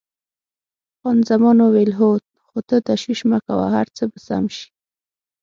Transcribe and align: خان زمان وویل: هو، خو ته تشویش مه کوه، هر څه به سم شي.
خان 0.99 1.17
زمان 1.29 1.57
وویل: 1.61 1.91
هو، 1.99 2.09
خو 2.47 2.57
ته 2.67 2.75
تشویش 2.89 3.19
مه 3.29 3.39
کوه، 3.45 3.65
هر 3.75 3.87
څه 3.95 4.03
به 4.11 4.19
سم 4.27 4.43
شي. 4.55 4.67